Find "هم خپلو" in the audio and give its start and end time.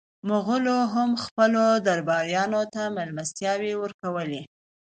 0.93-1.63